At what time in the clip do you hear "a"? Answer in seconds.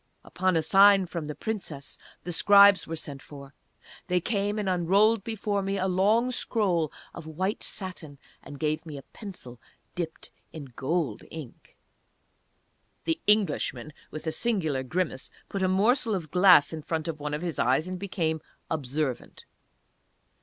0.57-0.63, 5.77-5.87, 8.97-9.03, 14.25-14.31, 15.61-15.67